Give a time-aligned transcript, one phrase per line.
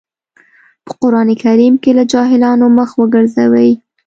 [0.85, 3.71] په قرآن کريم کې له جاهلانو مخ وګرځوئ.